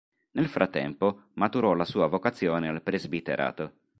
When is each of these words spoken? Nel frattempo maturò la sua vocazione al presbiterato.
Nel 0.31 0.47
frattempo 0.49 1.25
maturò 1.33 1.75
la 1.75 1.85
sua 1.85 2.07
vocazione 2.07 2.67
al 2.67 2.81
presbiterato. 2.81 3.73